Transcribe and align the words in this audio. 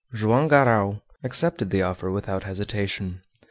Joam 0.15 0.47
Garral 0.47 1.03
accepted 1.23 1.69
the 1.69 1.83
offer 1.83 2.09
without 2.09 2.43
hesitation. 2.43 3.21